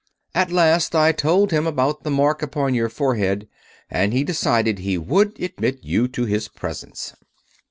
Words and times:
At 0.33 0.51
last 0.51 0.95
I 0.95 1.11
told 1.11 1.51
him 1.51 1.67
about 1.67 2.01
the 2.01 2.09
mark 2.09 2.41
upon 2.41 2.73
your 2.73 2.89
forehead, 2.89 3.47
and 3.87 4.13
he 4.13 4.23
decided 4.23 4.79
he 4.79 4.97
would 4.97 5.39
admit 5.39 5.83
you 5.83 6.07
to 6.07 6.25
his 6.25 6.47
presence." 6.47 7.13